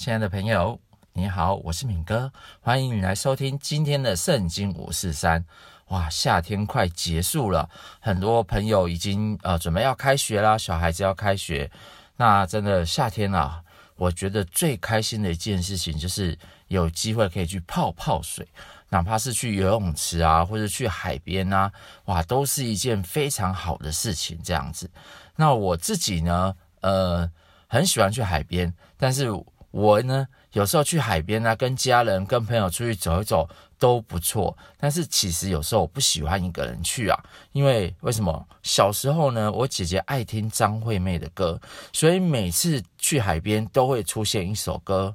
[0.00, 0.80] 亲爱的朋友，
[1.12, 5.44] 你好，我是敏哥，欢迎你来收听今天的圣经五四三。
[5.88, 7.68] 哇，夏天快结束了，
[8.00, 11.70] 很多朋友已经呃准备要开学啦，小孩子要开学。
[12.16, 13.62] 那真的夏天啊，
[13.96, 16.38] 我觉得最开心的一件事情就是
[16.68, 18.48] 有机会可以去泡泡水，
[18.88, 21.70] 哪怕是去游泳池啊，或者去海边啊，
[22.06, 24.40] 哇，都是一件非常好的事情。
[24.42, 24.90] 这样子，
[25.36, 27.30] 那我自己呢，呃，
[27.66, 29.28] 很喜欢去海边，但是。
[29.70, 33.48] 我呢，有时候去海边啊，跟家人、跟朋友出去走一走
[33.78, 34.56] 都不错。
[34.78, 37.16] 但是其实有时候我不喜欢一个人去啊，
[37.52, 38.46] 因为为什么？
[38.62, 41.60] 小时候呢，我姐姐爱听张惠妹的歌，
[41.92, 45.14] 所以每次去海边都会出现一首歌，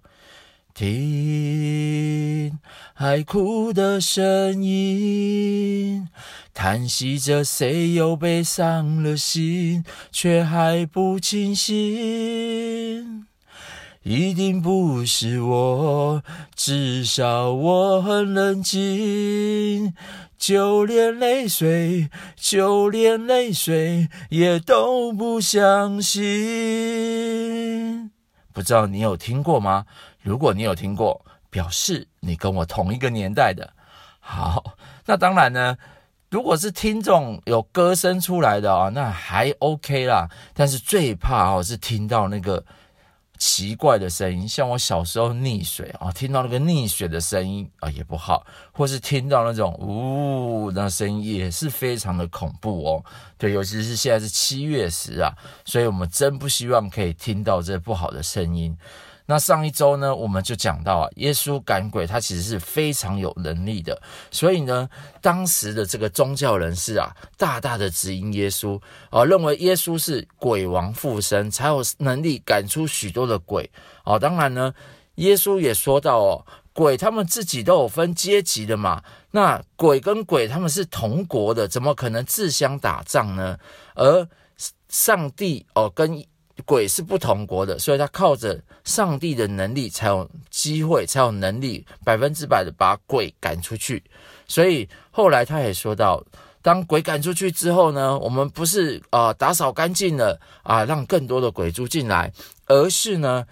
[0.73, 2.57] 听
[2.93, 6.07] 海哭的声音，
[6.53, 13.27] 叹息着谁又被伤了心，却还不清醒。
[14.07, 16.21] 一定不是我，
[16.55, 19.95] 至少我很冷静，
[20.37, 26.21] 就连泪水，就连泪水也都不相信。
[28.53, 29.87] 不知道你有听过吗？
[30.21, 33.73] 如果你有听过，表示你跟我同一个年代的。
[34.19, 34.75] 好，
[35.07, 35.77] 那当然呢，
[36.29, 40.29] 如果是听众有歌声出来的啊，那还 OK 啦。
[40.53, 42.63] 但是最怕哦，是听到那个。
[43.47, 53.05] 奇怪的声音，像我小时候溺水啊，听到那个溺水的声音啊也不好，或是听到那种呜那声音也是非常的恐怖哦。
[53.37, 55.31] 对，尤其是现在是七月时啊，
[55.63, 58.75] 所以我们真不希望可以听到这不好的声音。
[59.25, 63.99] 那上一周呢，我们就讲到啊，耶稣赶鬼，他其实是非常有能力的。
[64.29, 64.87] 所以呢，
[65.21, 73.69] 当时的这个宗教人士啊，大大的质疑耶稣啊，认为耶稣是鬼王附身，才有能力赶出许多的鬼。
[74.03, 74.73] 哦，当然呢，
[75.15, 79.01] 耶稣也说到哦，鬼他们自己都有分阶级的嘛。
[79.31, 83.57] 那鬼跟鬼他们是同国的，怎么可能自相打仗呢？
[83.95, 84.27] 而
[84.87, 86.23] 上帝哦，跟
[86.63, 94.01] 鬼是不同国的，所以他靠着上帝的能力才有机会，才有能力百分之百的把鬼赶出去。
[94.47, 96.23] 所以后来他也说到，
[96.61, 102.31] 当鬼赶出去之后呢，我们不是啊、呃、打扫干净了啊，让更多的鬼住进来，
[102.67, 103.45] 而是呢，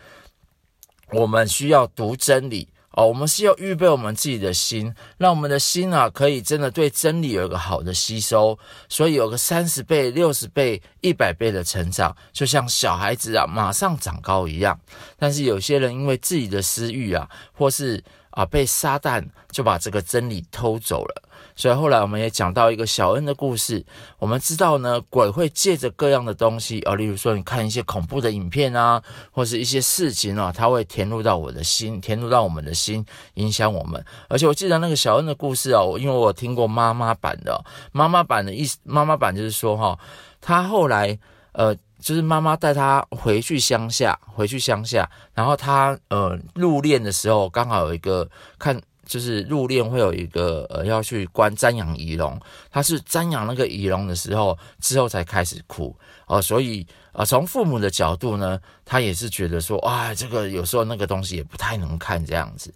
[1.12, 2.70] 我们需要读真理。
[2.94, 14.80] 哦，我们是要预备我们自己的心，让我们的心啊，可以真的对真理有一个好的吸收，所以有个三十倍、六十倍、一百倍的成长，就像小孩子啊，马上长高一样。
[15.18, 21.24] 但是有些人因为自己的私欲啊，或是啊被撒旦就把这个真理偷走了。
[21.56, 23.86] 所以后来我们也讲到一个小恩的故事。
[24.18, 33.06] 我们知道呢，鬼会借着各样的东西，啊，例如说你看一些恐怖的影片啊，或是一些事情啊，它会填入到我的心，填入到我们的心，
[33.36, 34.04] 影响我们。
[34.30, 39.98] 而且我记得那个小恩的故事啊，因为我听过妈妈版的，妈妈版的意思，妈妈版就是说哈，
[40.42, 41.18] 他后来
[41.52, 48.28] 呃，就是妈妈带他回去乡下，回去乡下，然后他呃入殓的时候，刚好有一个
[48.58, 48.82] 看。
[49.06, 52.40] 就是入殓会有一个呃要去观瞻仰仪容，
[52.72, 55.96] 他是瞻仰那个仪容的时候之后才开始哭
[56.28, 62.74] 哦、所以呃从父母的角度呢，他也是觉得说哇这个有时候那个东西也不太能看这样子。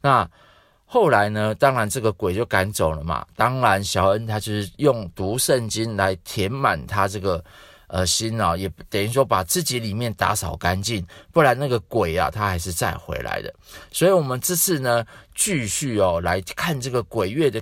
[0.00, 0.28] 那
[0.86, 7.42] 后来呢，当然这个鬼就赶走了嘛，当然小恩他就是用读圣经来填满他这个。
[7.92, 13.52] 呃，心啊，也等于说把自己里面打扫干净，不然那个鬼啊，他还是再回来的。
[13.90, 17.60] 所以，我们这次呢，继续哦来看这个鬼月的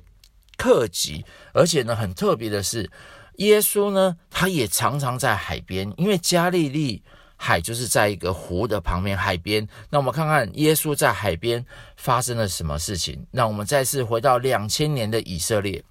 [0.58, 1.24] 特辑，
[1.54, 2.90] 而且呢，很特别的是，
[3.36, 7.02] 耶稣呢，他也常常在海边，因为加利利
[7.36, 9.66] 海就是在一个湖的旁边，海边。
[9.88, 11.64] 那我们看看耶稣在海边
[11.96, 13.26] 发生了什么事情。
[13.30, 15.82] 那我们再次回到两千年的以色列。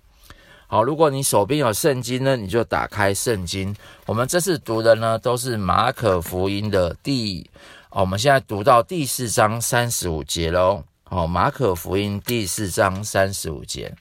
[0.69, 3.73] 好，如果你手边有圣经呢，你就打开圣经。
[4.05, 7.49] 我们这次读的呢，都是马可福音的第，
[7.89, 10.83] 哦，我们现在读到第四章三十五节喽。
[11.05, 13.95] 哦，马可福音第四章三十五节。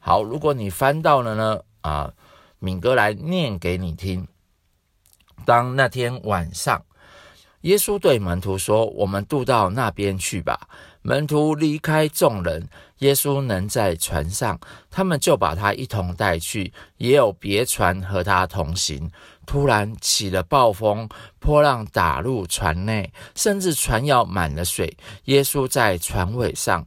[0.00, 2.10] 好，如果你翻到了呢，啊，
[2.58, 4.26] 敏哥来念给你听。
[5.44, 6.82] 当那天晚上，
[7.64, 10.68] 耶稣对门徒说：“我们渡到那边去吧。”
[11.00, 12.66] 门徒离开众人，
[12.98, 14.58] 耶稣能在船上，
[14.90, 16.72] 他们就把他一同带去。
[16.98, 19.10] 也有别船和他同行。
[19.46, 21.08] 突然起了暴风，
[21.38, 24.96] 波浪打入船内，甚至船要满了水。
[25.24, 26.84] 耶稣在船尾上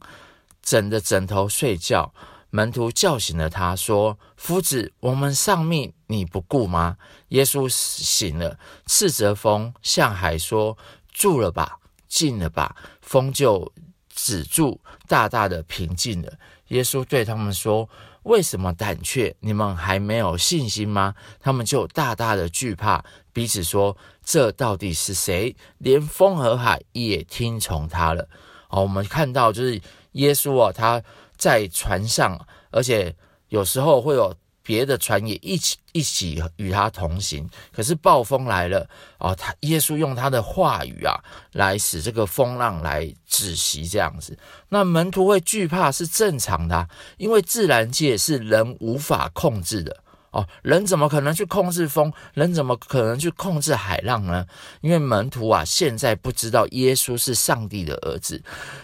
[0.62, 2.12] 枕着枕头睡觉。
[2.50, 6.96] 门徒叫醒了他，说：“夫子，我们丧命，你不顾吗？”
[7.28, 10.78] 耶稣醒了，斥责风，向海说
[11.12, 11.78] ：“住了吧。”
[12.08, 13.70] 静了吧，风就
[14.08, 16.32] 止住，大大的平静了。
[16.68, 17.86] 耶稣对他们说
[18.24, 19.36] ：“为什么胆怯？
[19.40, 23.04] 你们还没有信心吗？”他们就大大的惧怕，
[23.34, 25.54] 彼此说：“这到底是谁？
[25.76, 28.26] 连风和海也听从他了。”
[28.70, 29.78] 哦，我们看到就是
[30.12, 31.02] 耶稣啊，他
[31.38, 32.38] 在船上，
[32.70, 33.14] 而且
[33.48, 34.36] 有时候会有。
[34.60, 38.86] 别的船也一起一起与他同行，可是暴风来了
[39.16, 39.34] 啊！
[39.34, 41.18] 他耶稣用他的话语啊，
[41.52, 44.38] 来使这个风浪来止息，这样子。
[44.68, 46.86] 那门徒会惧怕是正常的，
[47.16, 50.04] 因为自然界是人无法控制的。
[50.38, 52.12] 哦，人怎么可能去控制风？
[52.34, 54.46] 人怎么可能去控制海浪呢？
[54.80, 58.40] 因为门徒啊，现在不知道耶稣是上帝的儿子。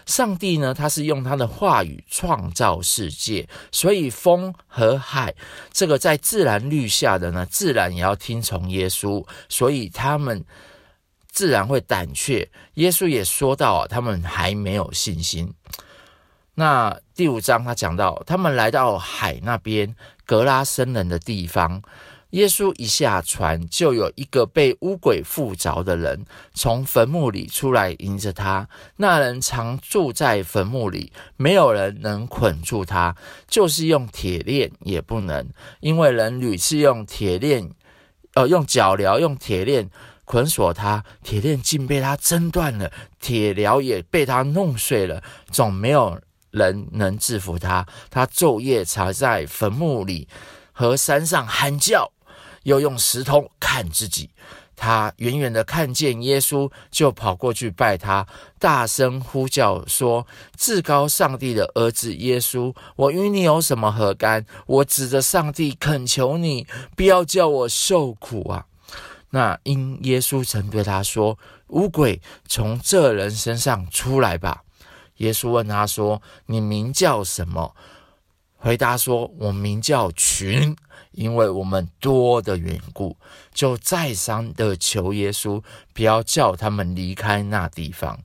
[0.06, 5.32] 上帝呢，他是用他的话语创造世界，所以风和海
[5.72, 10.44] 这个在自然律下的呢，自然也要听从耶稣，所以他们
[11.30, 12.50] 自然会胆怯。
[12.74, 15.54] 耶稣也说到啊，他们还没有信心。
[16.56, 19.94] 那第五章他讲到，他们来到海那边。
[20.24, 21.82] 格拉森人的地方，
[22.30, 28.68] 耶稣一下船，就有一个被污鬼附着的人从坟墓里出来迎着他。
[28.96, 33.14] 那人常住在坟墓里，没有人能捆住他，
[33.46, 35.48] 就是用铁链也不能，
[35.80, 37.70] 因为人屡次用铁链，
[38.34, 39.88] 呃，用脚镣、用铁链
[40.24, 42.90] 捆锁他，铁链竟被他挣断了，
[43.20, 45.22] 铁镣也被他弄碎了，
[45.52, 46.20] 总没有。
[46.54, 50.28] 人能制服他，他昼夜藏在坟墓里
[50.72, 52.12] 和山上喊叫，
[52.62, 54.30] 又用石头砍自己。
[54.76, 58.26] 他远远的看见耶稣，就跑过去拜他，
[58.58, 60.26] 大声呼叫说
[60.58, 64.44] ：“至高上帝的儿子耶稣，我与你有什么何干？
[64.66, 66.66] 我指着上帝恳求你，
[66.96, 68.66] 不要叫我受苦啊！”
[69.30, 71.38] 那因耶稣曾对他说
[71.70, 74.62] ：“污鬼从这人身上出来吧。”
[75.18, 77.74] 耶稣问他说：“你名叫什么？”
[78.56, 80.74] 回答说：“我名叫群，
[81.12, 83.16] 因为我们多的缘故。”
[83.52, 85.62] 就再三的求耶稣
[85.92, 88.18] 不要叫他们离开那地方。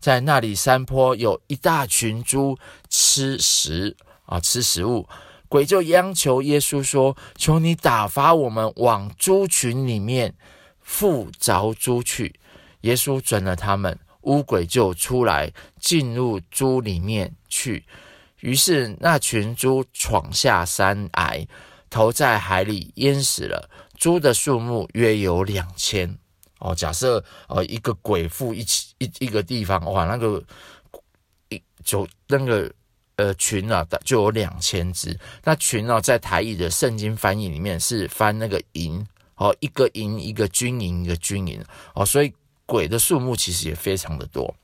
[0.00, 2.58] 在那里山坡有一大群猪
[2.88, 3.96] 吃食
[4.26, 5.08] 啊，吃食物。
[5.48, 10.34] 鬼就央求耶稣说：“求你打发我们往猪群里面
[10.80, 12.38] 附着猪去。”
[12.82, 13.98] 耶稣准了他们。
[14.28, 17.82] 乌鬼就出来进入猪里面去，
[18.40, 21.48] 于是那群猪闯下山崖，
[21.88, 23.70] 投在海里淹死了。
[23.96, 26.16] 猪的数目约有两千。
[26.58, 30.44] 哦，假设呃一个鬼附一起一一个地方，哇，那个
[31.48, 32.70] 一就那个
[33.16, 35.18] 呃群啊，就有两千只。
[35.42, 41.64] 那群啊，在台语的圣经翻译里面是翻那个营，哦，一个营一个军营一个军营，
[41.94, 42.30] 哦，所以。
[42.68, 44.54] 鬼的数目其实也非常的多，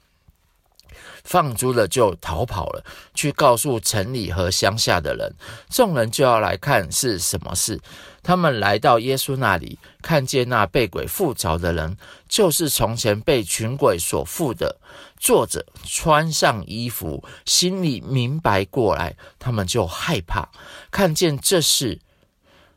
[1.24, 2.84] 放猪了就逃跑了，
[3.14, 5.34] 去告诉城里和乡下的人，
[5.70, 7.80] 众人就要来看是什么事。
[8.22, 11.96] 他们来到耶稣那里，看见那被鬼附着的人，
[12.28, 14.78] 就是从前被群鬼所附的，
[15.16, 20.50] 坐着穿上衣服，心里明白过来，他们就害怕，
[20.90, 21.98] 看见这事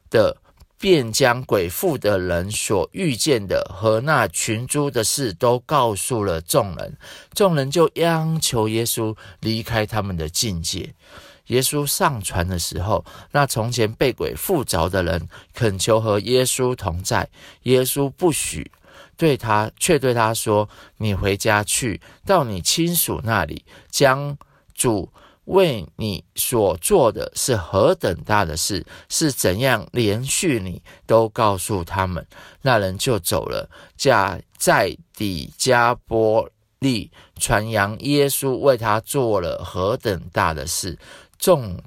[0.10, 0.38] 的。
[0.80, 6.98] 便将鬼附的人所遇见的和那群猪的事都告诉了众人，
[7.34, 10.94] 众人就央求耶稣离开他们的境界。
[11.48, 17.28] 耶稣上船的时候，那从前被鬼附着的人恳求和耶稣同在，
[17.64, 18.70] 耶稣不许，
[19.16, 24.38] 对他却对他说：“你回家去，到你亲属那里，将
[24.76, 25.10] 主。”
[25.48, 32.28] 为你所做的是何等大的事，是怎样连续你都告诉他们，
[32.64, 33.70] 那人就走了。
[33.96, 36.50] 在在底加波
[36.80, 41.00] 利传扬耶稣为他做了何等大的事，
[41.40, 41.80] 众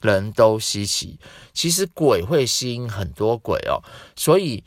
[0.00, 1.18] 人都稀奇。
[1.52, 3.84] 其实鬼会吸引很多鬼哦，
[4.16, 4.64] 所以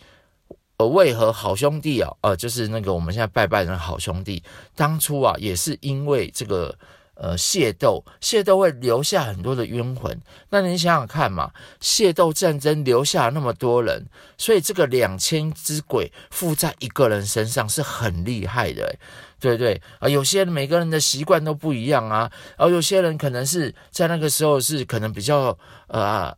[0.77, 4.43] 呃，为何好兄弟啊，呃，就是那个我们现在拜拜的好兄弟，
[4.75, 6.77] 当初啊也是因为这个。
[7.19, 10.21] 呃，械斗，械斗会留下很多的冤魂。
[10.49, 14.05] 那你想想看嘛，械斗战争留下那么多人，
[14.37, 18.95] 所以这个两千只鬼附在一个人身上是很厉害的，
[19.39, 20.07] 对不对啊？
[20.07, 25.57] 有些人每个人的习惯都不一样啊，而有些人可能是在那个时候是可能比较
[25.87, 26.35] 呃。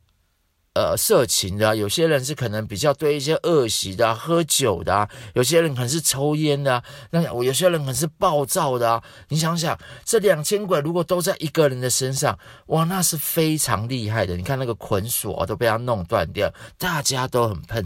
[0.80, 9.04] 呃，色情的，有些人是可能比较对一些恶习的，喝酒的，有些人可能是抽烟的，那我有些人可能是暴躁的啊。
[9.28, 14.38] 你想想，这两千鬼如果都在一个人的身上，哇，那是非常厉害的。
[14.38, 17.82] 你看那个捆锁，都被他弄断掉，大家都很怕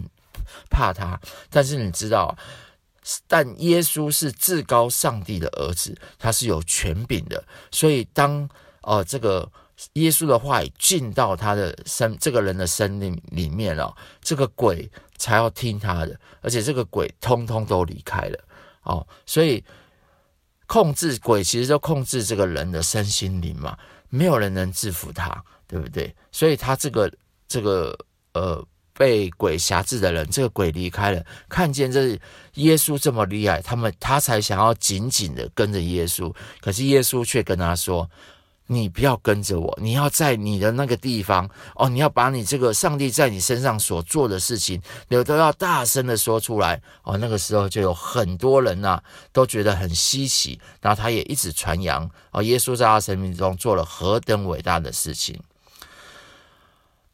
[0.70, 1.20] 怕他。
[1.50, 2.38] 但是你知道，
[3.28, 8.48] 但耶稣是至高上帝的儿子，他是有权柄的，所以当
[8.82, 9.50] 呃这个
[9.94, 18.40] 耶稣的话语进到他的身这个人的生命里面了，这个鬼才要听他的，而且这个鬼通通都离开了
[18.84, 19.64] 哦，所以
[20.68, 23.78] 控制鬼其实就控制这个人的身心灵嘛，
[24.10, 26.16] 没有人能制服他，对不对？
[26.32, 27.12] 所以他这个
[27.48, 27.98] 这个
[28.34, 28.66] 呃。
[28.96, 32.10] 被鬼辖制的人，这个鬼离开了，看见这
[32.54, 36.32] 耶稣这么厉害，他们他才想要紧紧的跟着耶稣。
[36.62, 38.08] 可是耶稣却跟他说
[38.68, 49.02] ：“你不要跟着我，你要在你的那个地方哦，你要把你这个上帝在你身上所做的事情，你都要大声的说出来哦。”那个时候就有很多人呐、
[49.32, 55.40] 都觉得很稀奇，然后他也一直传扬哦，耶稣在他生命中做了何等伟大的事情。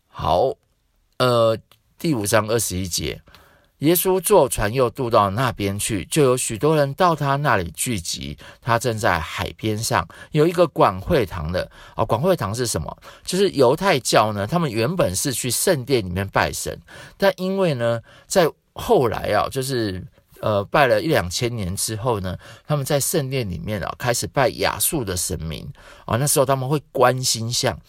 [0.08, 0.54] 好，
[1.18, 1.58] 呃。
[2.02, 3.22] 第五章二十一节，
[3.80, 8.38] 耶稣坐船又渡到那边去，就有许多人到他那里聚集。
[8.62, 12.98] 他正在海边上，有一个管会堂的啊、哦，管会堂是什么？
[13.24, 16.78] 就是犹太教呢，他们原本是去圣殿里面拜神，
[17.18, 20.06] 但因为呢，在后来啊，就是
[20.42, 25.66] 呃拜了一两千年之后呢，他们在圣殿里面啊开始拜亚述的神明
[26.06, 27.80] 啊、那时候他们会观星象。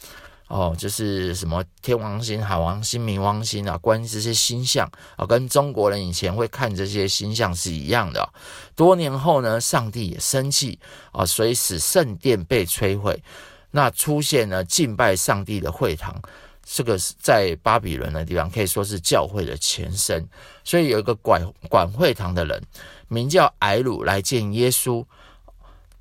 [0.50, 8.28] 哦，就是什么天王星、海王星、冥王星啊，关于这些星象啊，跟中国人以前会看这些星象是一样的。
[8.74, 10.76] 多年后呢，上帝也生气
[11.12, 13.22] 啊，所以使圣殿被摧毁。
[13.70, 16.20] 那出现了敬拜上帝的会堂，
[16.64, 20.28] 这个是在巴比伦的地方，可以说是教会的前身。
[20.64, 22.60] 所以有一个管管会堂的人，
[23.06, 25.04] 名叫埃鲁，来见耶稣，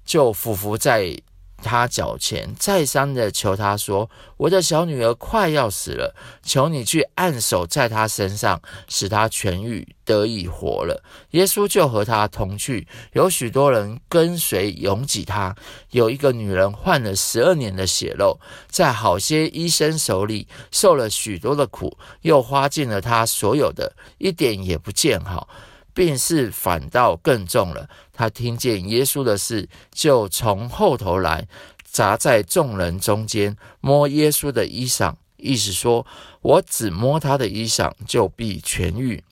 [0.04, 1.16] 就俯伏在。
[1.62, 15.56] 他脚前，再三的求他说：“我的小女儿快要死了，求你去按手在她身上，使她痊愈，得以活了。”耶稣就和他同去，有许多人跟随，拥挤他。
[15.92, 18.40] 有一个女人患了十二年的血漏，
[18.70, 25.48] 在好些医生手里受了许多的苦，又花尽了她所有的，一点也不见好。
[25.94, 27.90] 病势反倒更重了。
[28.14, 31.48] 他听见耶稣的事，就从后头来，
[31.84, 36.06] 砸在众人中间，摸耶稣的衣裳，意思说：
[36.42, 39.24] 我只摸他的衣裳，就必痊愈。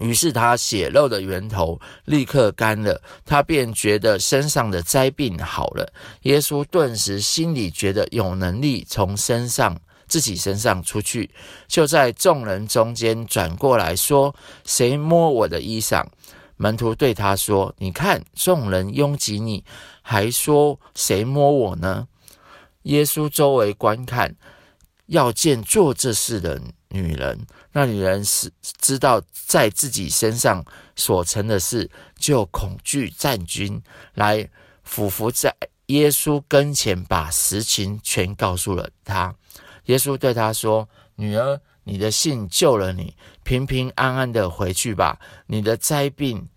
[0.00, 5.92] 于是他血漏的源头立刻干了，他便觉得身上的灾病好了。
[6.22, 9.80] 耶稣顿时心里觉得有能力从身上。
[10.10, 11.30] 自己身上出去，
[11.68, 14.34] 就在众人中间转过来说
[14.66, 16.04] ：“谁摸我的衣裳？”
[16.58, 19.64] 门徒对他说：“你看，众人拥挤你，
[20.02, 22.08] 还说谁摸我呢？”
[22.82, 24.34] 耶稣周围观看，
[25.06, 27.46] 要见做这事的女人。
[27.72, 30.64] 那女人是知道在自己身上
[30.96, 31.88] 所成的事，
[32.18, 33.80] 就恐惧战军，
[34.14, 34.50] 来
[34.82, 35.54] 俯伏在
[35.86, 39.34] 耶稣跟前，把实情全告诉了他。
[39.86, 45.18] 耶稣对他说：“女儿，你的信救了你，平平安安的回去吧。
[45.46, 46.48] 你的灾病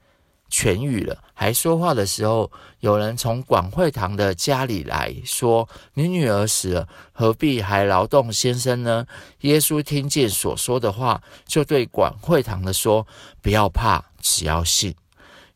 [0.50, 9.06] 痊愈了。”还说话的时候，有人从管会堂的家里来说：“你女儿死了，何必还劳动先生呢？”
[9.42, 13.06] 耶稣听见所说的话，就对管会堂的说
[13.42, 14.96] ：“不要怕，只要信。”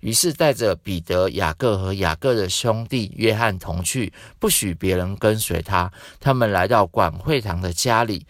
[0.07, 5.91] 于是带着彼得、雅各和雅各的兄弟约翰同去，不许别人跟随他。
[6.17, 8.25] 他们来到管会堂的家里，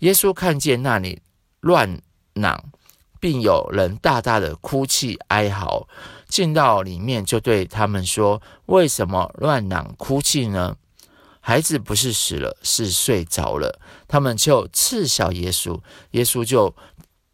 [0.00, 1.22] 耶稣看见那里
[1.60, 2.02] 乱
[2.34, 2.62] 嚷，
[3.18, 5.88] 并有人大大的哭泣哀嚎，
[6.28, 10.76] 进到里面就对他们说：“为什么乱嚷哭泣呢？
[11.40, 15.80] 孩子不是死了，是睡着了。”他们就嗤笑耶稣，
[16.10, 16.76] 耶稣就。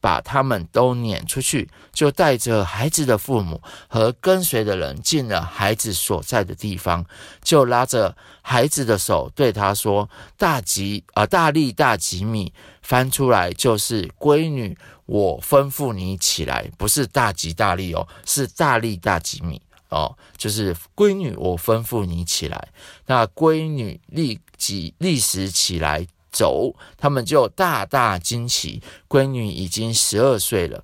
[0.03, 7.07] 把他们都撵出去，就带着孩子的父母和跟随的人进了孩子所在的地方，
[7.41, 22.69] 就拉着孩子的手对他说：“大吉啊，大利大吉米，翻出来就是闺女，我吩咐你起来，不是大吉大利哦，是大利大吉米哦，就是闺女，我吩咐你起来。
[23.07, 28.83] 那闺女立即立时起来。”走，他们就大大惊奇。
[29.09, 30.83] 闺女已经十二岁了。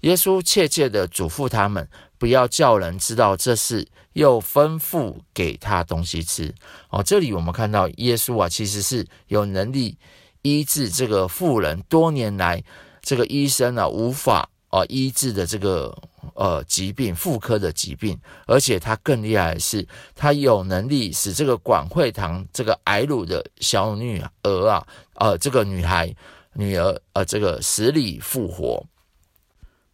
[0.00, 6.54] 耶稣切切地嘱咐他们，不要叫人知道这事，又吩咐给他东西吃。
[6.90, 9.96] 哦，这里我们看到耶稣啊，其实是有能力
[10.42, 12.62] 医治这个妇人多年来
[13.02, 15.96] 这个医生啊无法啊医治的这个。
[16.34, 26.14] 呃，疾病妇科的疾病，而且他更厉害的是，他有能力使这个管会堂这个挨鲁的小女儿啊，呃，这个女孩
[26.52, 28.84] 女儿呃，这个死里复活。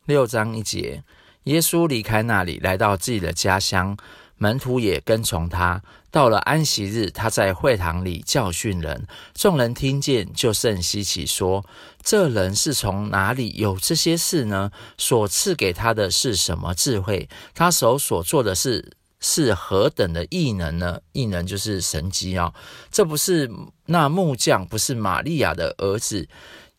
[0.07, 1.05] 六章一节，
[1.45, 3.97] 耶稣离开那里，来到自己的家乡，
[4.43, 5.81] 门徒也跟从他。
[6.11, 11.65] 到了安息日，他在会堂里教训人，众人听见就甚稀奇，说
[12.03, 14.73] ：“这人是从哪里有这些事呢？
[14.99, 17.29] 所赐给他的是什么智慧？
[17.55, 21.01] 他手所做的事是何等的异能呢？
[21.13, 22.53] 异能就是神迹啊！
[22.91, 23.49] 这不是
[23.87, 26.29] 那木匠，不是玛利亚的儿子。”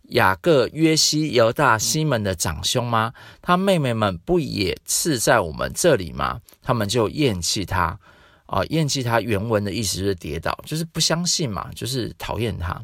[0.10, 3.14] 雅各、约西、犹大、西门的长兄吗？
[3.42, 6.42] 他妹妹们不也是在我们这里吗？
[6.62, 7.98] 他们就厌弃他，
[8.46, 9.22] 啊，厌弃他。
[9.22, 12.80] 原文的意思是跌倒，就是不相信嘛，就是讨厌他。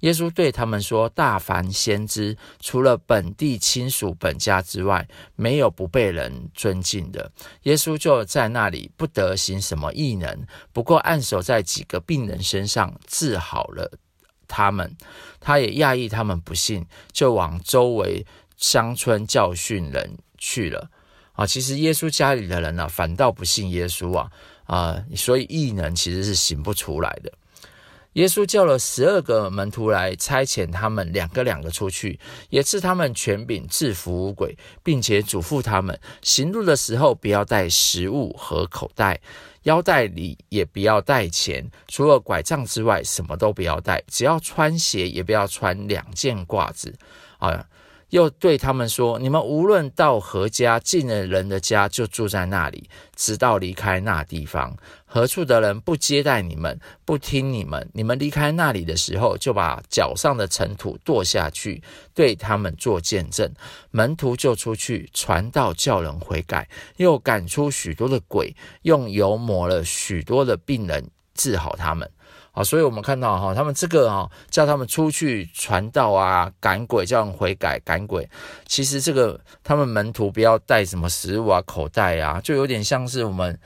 [0.00, 7.32] 耶稣对他们说：“大凡先知，除了本地亲属本家之外，没有不被人尊敬的。”
[7.64, 13.90] 耶稣就在那里不得行什么异能，不过按手在几个病人身上治好了。
[14.48, 14.96] 他们，
[15.38, 18.26] 他也讶异他们不信，就往周围
[18.56, 20.90] 乡村教训人去了。
[21.34, 24.28] 啊，其实耶稣家里的人呢、啊，反倒不信耶稣啊
[24.64, 27.32] 啊，所以异能其实是行不出来的。
[28.18, 32.18] 耶稣叫了十二个门徒来，差遣他们两个两个出去，
[32.50, 39.20] 也赐他们权柄制服污鬼，并且嘱咐他们行路的时候不要带食物和口袋。
[39.62, 44.02] 腰带里也不要带钱，除了拐杖之外，什么都不要带。
[44.08, 46.92] 只要穿鞋，也不要穿两件褂子。
[47.38, 47.64] 啊，
[48.10, 54.76] 又对他们说：你们无论到何家，进了人的家，就住在那里，直到离开那地方。
[55.04, 61.82] 何处的人不接待你们，不听你们，你们离开那里的时候，就把脚上的尘土跺下去，
[62.14, 63.50] 对他们做见证。
[63.90, 72.10] 门徒就出去传道，叫人悔改，又赶出许多的鬼，用油抹了许多的病人，治好他们。
[72.58, 78.28] 啊，所以我们看到哈，他们这个哈，叫他们出去传道啊，赶鬼，叫人悔改，赶鬼。
[78.66, 83.58] 其实这个他们门徒不要带什么食物啊，口袋啊，就有点像是我们。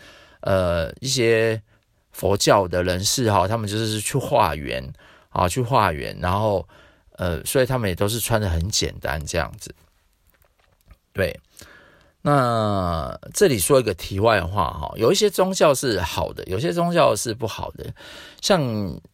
[0.44, 1.62] 呃，一些
[2.10, 4.92] 佛教的人士哈，他们就是去化缘
[5.28, 6.66] 啊，去化缘，然后
[7.12, 9.72] 呃，所以他们也都是穿的很简单这样子。
[11.12, 11.38] 对，
[12.22, 17.84] 那这里说一个题外话哈，有一些宗教是好的，有些宗教是不好的。
[18.40, 18.62] 像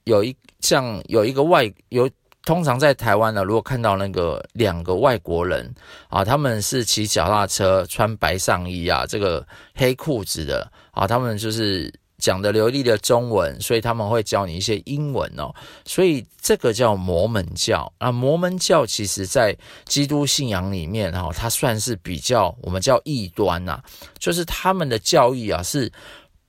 [0.04, 2.08] 有一像有一个外有，
[2.44, 5.74] 通常在台湾呢，如果看到那个两个外国人
[6.08, 10.70] 啊，他们是骑脚踏车，穿白上衣啊，这个黑裤子的。
[10.92, 15.54] 啊，他们就是讲的流利的中文，所以他们会教你一些英文哦。
[15.84, 18.12] 所以这个叫摩门教啊。
[18.12, 23.80] 摩门教其实在基督信仰里面哈，它算是比较我们叫异端呐，
[24.18, 25.90] 就是他们的教义啊是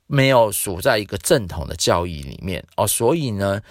[0.08, 2.88] 没有属在一个正统的教义里面哦。
[2.88, 3.62] 所以呢，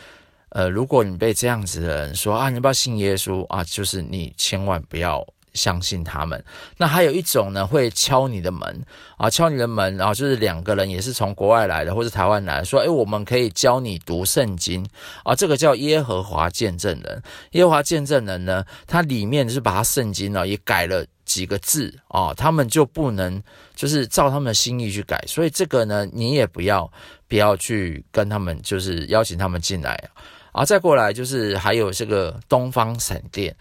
[0.50, 5.26] 呃，如果你被这样子的人说啊，你不要信耶稣啊，就是你千万不要。
[5.54, 6.42] 相信他们。
[6.76, 8.84] 那还有一种呢，会敲你的门
[9.16, 14.87] 啊，敲你的门，然后就是两个人也是从国外来的，或是台湾来的，说，诶，我们可以教你读圣经
[15.24, 17.22] 啊，这个叫耶和华见证人。
[17.52, 23.42] 耶和华见证人呢，他里面是把他圣经呢也改了几个字啊，他们就不能
[23.74, 26.90] 就是照他们的心意去改，所以这个呢，你也不要
[27.26, 30.08] 不要去跟他们就是邀请他们进来
[30.52, 30.64] 啊。
[30.64, 33.54] 再过来就是还有这个东方闪电。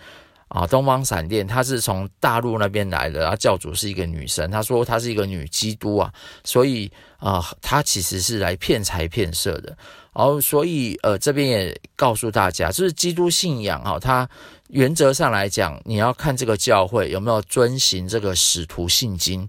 [0.47, 6.11] 啊，东方闪电，他是从大陆那边来的，然后教主是一个女生，她说她是一个女基督啊，
[6.43, 9.77] 所以啊，她、呃、其实是来骗财骗色的，
[10.13, 14.27] 然后所以呃，这边也告诉大家，就是基督信仰啊，它
[14.69, 19.47] 原则上来讲，你要看这个教会有没有遵行这个使徒信经。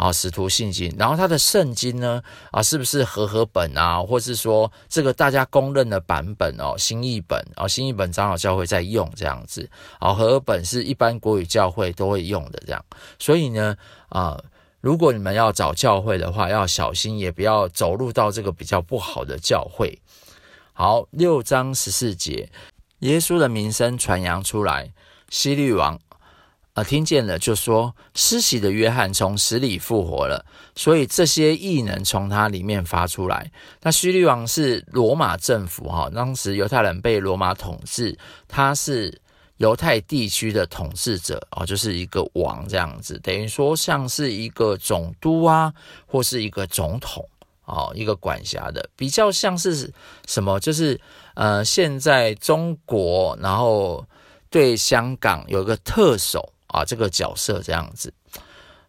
[0.00, 12.82] 啊，使徒信经，然后他的圣经呢，啊，是不是和合本啊，或是说这个大家公认的版本哦，新译本啊，新译本长老教会在用这样子，啊，和合本是一般国语教会都会用的这样，
[13.18, 13.76] 所以呢，
[14.08, 14.42] 啊，
[14.80, 20.00] 如果你们要找教会的话，要小心，也不要走入到这个比较不好的教会。
[20.72, 22.48] 好，六章十四节，
[23.00, 24.94] 耶稣的名声传扬出来，
[25.28, 26.00] 希律王。
[26.84, 33.50] 听见了就说，施洗的约翰从死里复活了，所以这些异能从他里面发出来。
[33.82, 38.16] 那希律王是罗马政府哈，当时犹太人被罗马统治，
[38.46, 39.20] 他是
[39.58, 45.72] 犹太地区的统治者哦，就是一个王这样子，等于说像是一个总督啊，
[46.06, 47.28] 或是一个总统
[47.64, 49.92] 哦，一个管辖的，比较像是
[50.26, 50.58] 什么？
[50.60, 51.00] 就是
[51.34, 54.04] 呃，现在中国然后
[54.48, 56.52] 对香港有个特首。
[56.72, 58.12] 啊，这个角色这样子，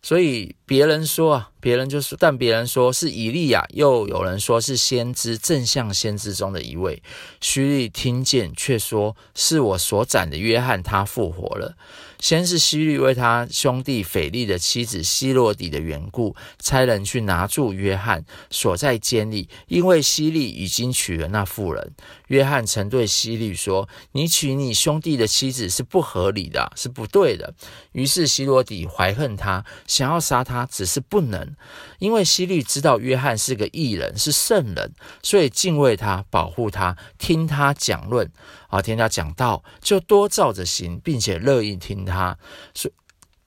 [0.02, 7.02] 所以别人说啊，别人就是，但别人说是以利亚，又有人说是先知，正向先知中的一位。
[7.40, 11.76] 虚利听见，却说是我所斩的约翰，他复活了。
[12.22, 21.94] 先是希律为他兄弟斐利的妻子希罗底的缘故，差人去拿住约翰，锁在监里，因为希律已经娶了那妇人。
[22.28, 27.54] 约翰曾对希律说：“你娶你兄弟的妻子是不合理的，是不对的。”
[27.92, 31.56] 于是希罗底怀恨他，想要杀他，只是不能，
[31.98, 38.32] 因为希律知道约翰是个义人，是圣人，所以敬畏他，保护他，听他讲论。
[38.70, 42.11] 啊，听他讲道，就多照着行，并且乐意听他。
[42.12, 42.38] 他
[42.74, 42.94] 所以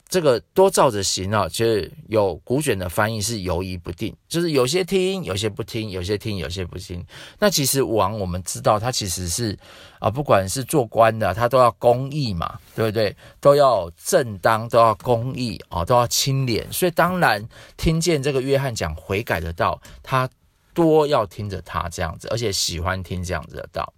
[0.07, 7.03] 这个多照着行啊，就是有古卷的翻译是犹疑不定，就是有些听，有些不听，有些听，有些不听。
[7.39, 9.57] 那其实王我们知道，他其实是
[9.99, 13.13] 啊，不管是做官的，他都要公义嘛，对不对？
[13.41, 16.71] 都要正当，都要公义啊，都要清廉。
[16.71, 17.43] 所以当然
[17.75, 20.29] 听见这个约翰讲悔改的道，他
[20.73, 23.91] 多要听着他这样子，而且喜欢听这样子的道。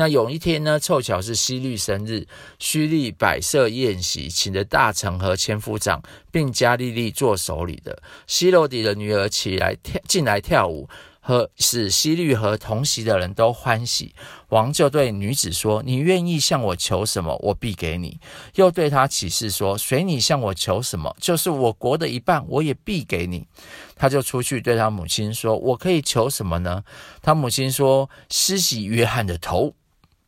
[0.00, 2.26] 那有一天呢，凑巧是希律生日，
[2.58, 8.02] 须利摆设宴席，请的大臣和千夫长，并加利利做首领的。
[8.26, 10.88] 希罗底的女儿起来跳进来跳舞，
[11.20, 14.14] 和使希律和同席的人都欢喜。
[14.48, 18.18] 王就对女子说：“你愿意向我求什么，我必给你。”
[18.56, 23.46] 又对他起誓说：“随你向我求什么，就是我国的一半，我也必给你。”
[23.94, 26.82] 他就出去对他母亲说：“我可以求什么呢？”
[27.20, 29.74] 他母亲说：“施洗约翰的头。”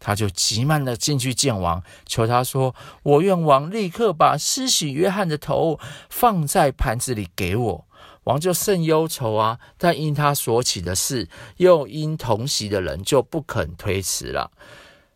[0.04, 5.78] 他就急忙的进去见王，求他说：“我愿王立刻把施洗约翰的头
[6.10, 7.86] 放在盘子里给我。”
[8.24, 14.50] 王就甚忧愁啊，但因他所起的事，又因同席的人，就不肯推辞了。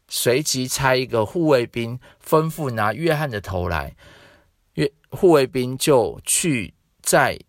[0.06, 3.96] 随即差一个护卫兵，吩咐拿约翰的头来。
[4.74, 7.40] 约护卫兵就去在。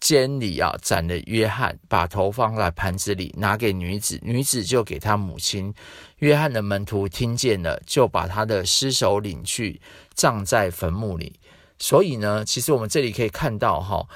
[0.00, 5.72] 监里啊，斩了约翰，把头放在盘子里，拿给女子，女子就给他母亲。
[6.18, 9.80] 约翰的门徒听见了，就把他的尸首领去，
[10.14, 11.38] 葬在坟墓里。
[11.78, 14.06] 所以呢，其实我们这里可以看到哈，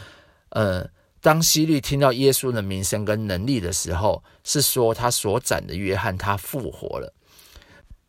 [0.51, 0.89] 呃，
[1.21, 7.15] 当希律听到耶稣的名声跟能力的时候，是说他所斩的约翰他复活了。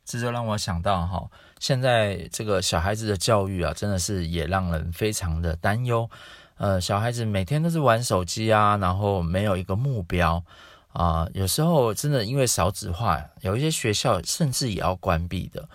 [0.06, 6.10] 这就让我想到哈，现在这个小孩子的教育啊，真的是也让人非常的担忧。
[6.58, 10.44] 呃，小孩子每天都是玩手机啊，然后没有一个目标
[10.94, 15.68] 啊，有时候真的因为少子化，有一些学校甚至也要关闭的。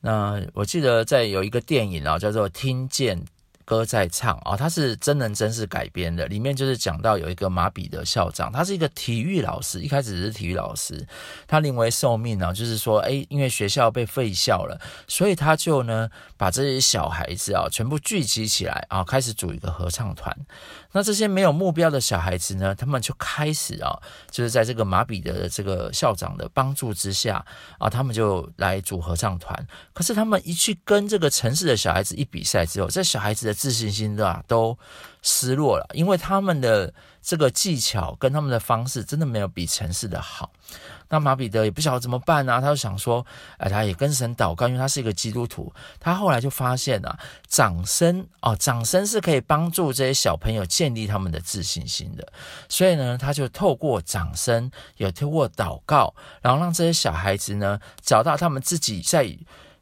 [0.00, 3.20] 那我记得在有一个电影啊，叫做《听见》。
[3.68, 11.06] 歌在唱啊，它是真人真事改编的，里面就是讲到有一个马彼得校长，他是一个体育老师，一开始是体育老师，
[11.46, 20.34] 他临危受命呢，就是说，诶，因为学校被废校了，所以他就呢把这些小孩子啊全部聚集起来啊，开始组一个合唱团。
[20.92, 23.98] 那这些没有目标的小孩子呢，他们就开始啊，
[24.30, 27.44] 就是在这个马彼得的这个校长的帮助之下
[27.78, 29.66] 啊，他们就来组合唱团。
[29.92, 34.78] 可是他们一去跟这个城市的小孩子一比赛之后，这小孩子的自信心啊都
[35.28, 40.50] 失落了，因为他们的这个技巧跟他们的方式真的没有比城市的好。
[41.10, 43.24] 那马彼得也不晓得怎么办啊，他就想说，
[43.58, 45.72] 哎，他也跟神祷告，因为他是一个基督徒。
[46.00, 52.26] 他后来就发现啊，掌声哦，掌声是可以帮助这些小朋友建立他们的自信心的。
[52.68, 59.36] 所以呢，他就透过掌声，也透过祷告，然后让这些小孩子呢，找到他们自己在。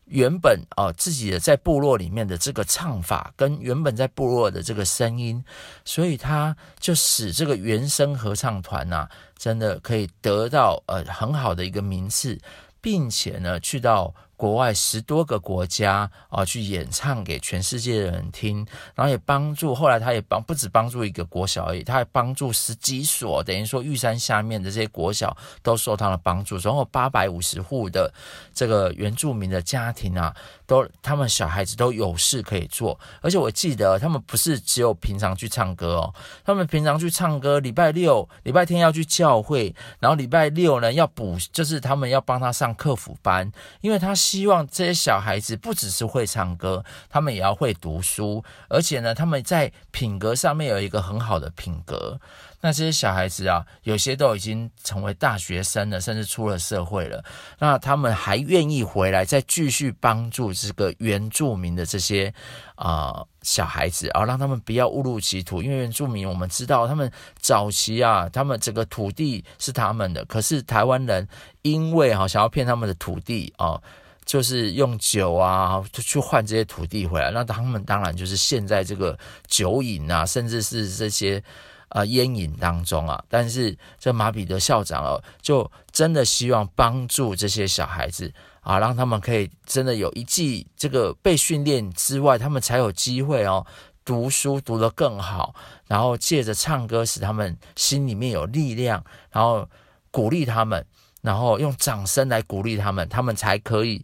[0.07, 5.45] 原本啊，自己的在部落里面的这个唱法，跟原本在部落的这个声音，
[5.85, 12.39] 所以他就使这个原声合唱团呐、真的可以得到呃很好的一个名次，
[12.81, 14.15] 并且呢，去到。
[14.37, 28.13] 国外十多个国家啊，去演唱给全世界的人听，然后也帮助，后来他也帮不止帮助一个国小而已，他还帮助十几所，等于说玉山下面的这些国小都受他的帮助，总共八百五十户的
[28.53, 44.15] 这个原住民的家庭啊，都他们小孩子都有事可以做，而且我记得他们不是只有平常去唱歌哦，他们平常去唱歌，礼拜六、礼拜天要去教会，然后礼拜六呢要补，就是他们要帮他上课辅班，因为他。
[44.27, 52.19] 希望这些小孩子不只是会唱歌，他们也要会读书，而且呢，他们在品格上面有一个很好的品格。
[52.61, 57.23] 那这些小孩子啊，有些都已经成为大学生了，甚至出了社会了。
[57.61, 62.33] 那他们还愿意回来，再继续帮助这个原住民的这些
[62.75, 65.63] 啊、小孩子啊，让他们不要误入歧途。
[65.63, 67.09] 因为原住民，我们知道他们
[67.39, 71.29] 早期啊，他们整个土地是他们的，可是台湾人
[71.63, 73.81] 因为哈想要骗他们的土地啊，
[74.27, 81.43] 就是用酒啊去换这些土地回来，那他们当然就是陷在这个酒瘾啊，甚至是这些
[81.89, 83.25] 啊烟瘾当中啊。
[83.31, 88.31] 但是这马彼得校长哦，就真的希望帮助这些小孩子。
[88.67, 93.65] 啊，让他们可以真的有一技，这个被训练之外，他们才有机会哦，
[94.05, 95.55] 读书读得更好，
[95.87, 99.69] 然后借着唱歌使他们心里面有力量，然后
[100.11, 100.85] 鼓励他们，
[101.27, 104.01] 然后用掌声来鼓励他们，他们才可以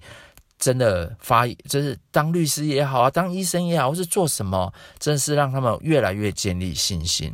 [0.58, 7.32] 真的发，就是当律师也好啊，当医生也好，或是做什么，真是让他们越来越建立信心。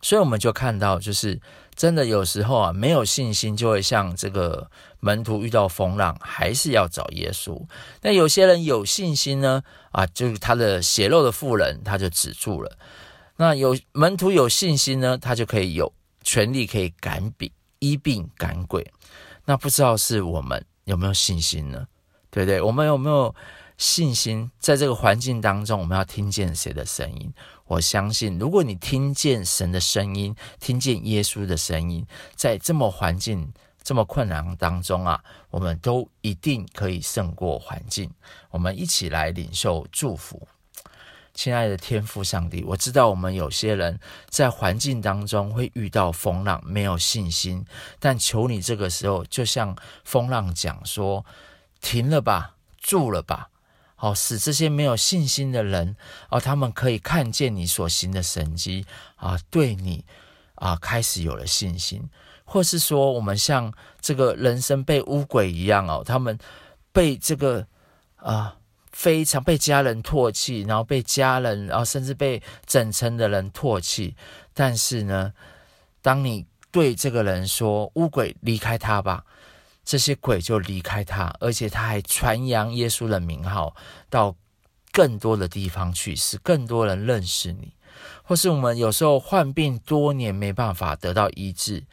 [0.00, 1.40] 所以我们就看到，就是
[1.76, 7.64] 真的有时候啊，没有信心就会像这个门徒遇到风浪，还是要找耶稣。
[8.00, 12.76] 那有些人有信心呢，啊，就是他的血肉的妇人，他就止住了。
[13.36, 15.92] 那有门徒有信心呢，他就可以有
[16.24, 17.48] 权力可以赶病、
[17.82, 18.88] 医病、赶鬼。
[19.44, 21.88] 那不知道是我们有没有信心呢？
[22.30, 22.62] 对不对？
[22.62, 23.34] 我们有没有
[23.76, 24.48] 信心？
[24.60, 27.34] 在这个环境当中，我们要听见谁的声音？
[27.66, 38.08] 我相信，如果你听见神的声音，听见耶稣的声音，在这么环境这么困难当中啊，我们都一定可以胜过环境。
[38.50, 40.46] 我们一起来领受祝福，
[41.34, 47.64] 亲爱的天父上帝，我知道我们有些人在环境当中会遇到风浪，没有信心，
[47.98, 51.24] 但求你这个时候就像风浪讲说
[51.80, 53.48] ：“停了吧，住了吧。”
[53.96, 55.94] 哦，使这些没有信心的人，
[56.28, 60.04] 哦，他们可以看见你所行的神迹啊，对你
[60.56, 62.10] 啊开始有了信心，
[62.44, 66.36] 或是说，我们像这个人生被污鬼一样哦，他们
[66.90, 67.64] 被这个
[68.16, 68.56] 啊
[68.92, 74.14] 非常被家人唾弃，然后被家人，然后甚至被整层的人唾弃，
[74.54, 75.32] 但是呢，
[76.00, 79.24] 当你对这个人说乌鬼离开他吧。
[79.84, 83.74] 这些鬼就离开他，而且他还传扬耶稣的名号
[84.08, 84.32] 到
[84.92, 87.74] 更多的地方去，使更多人认识你。
[88.22, 91.84] 或是我们有时候患病多年没办法得到医治，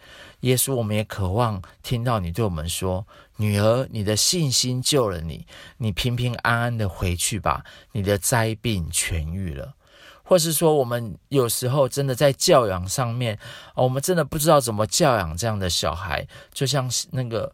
[0.41, 3.05] 耶稣，我们也渴望听到你对我们说
[3.37, 5.45] ：“女儿，你的信心救了你，
[5.77, 9.73] 你平平安安的回去吧，你的灾病痊愈了。”
[10.23, 13.37] 或是说，我们有时候真的在教养上面，
[13.75, 17.53] 我们真的不知道怎么教养这样的小孩，就像那个。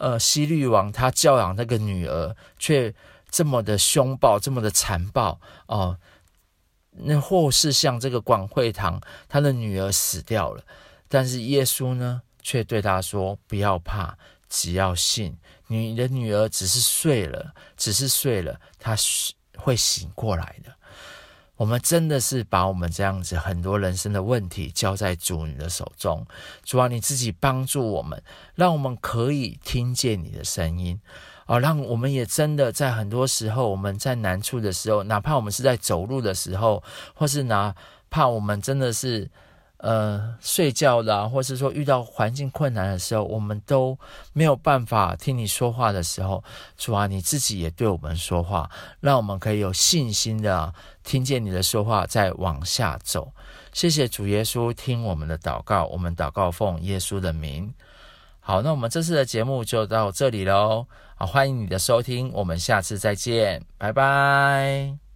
[0.00, 2.94] 呃，希律王他教养那个女儿，却
[3.30, 5.98] 这么的凶暴，这么的残暴哦、
[7.02, 10.62] 那或是像这个广会堂，他的女儿死掉了，
[11.08, 14.16] 但是耶稣呢，却对他说：“不要怕，
[14.48, 15.36] 只要信，
[15.66, 18.96] 你的女儿只是睡了，只是睡了，她
[19.56, 20.72] 会醒过来的。”
[21.56, 26.26] 我们真的是把我们这样子很多人生的问题交在主你的手中，
[26.64, 28.22] 主啊，你自己帮助我们，
[28.54, 30.98] 让我们可以听见你的声音，
[31.50, 36.82] 啊，让我们也真的在很多时候我们在难处的时候，哪怕我们是在走路的时候，
[37.14, 37.74] 或是哪
[38.08, 39.28] 怕我们真的是。
[39.82, 43.98] 呃，睡觉啦，或是说遇到环境困难的时候，我们都
[44.34, 46.44] 没有办法听你说话的时候，
[46.76, 53.32] 主啊，你自己也对我们说话，让我们可以有信心的听见你的说话，再往下走。
[53.72, 57.72] 谢谢主耶稣，听我们的祷告，我们祷告奉耶稣的名。
[58.40, 60.86] 好，那我们这次的节目就到这里喽。
[61.20, 65.09] 好，欢迎你的收听，我们下次再见，拜拜。